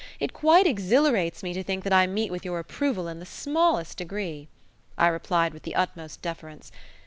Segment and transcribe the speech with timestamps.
[0.19, 3.99] It quite exhilarates me to think that I meet with your approval in the smallest
[3.99, 4.47] degree,"
[4.97, 6.71] I replied with the utmost deference.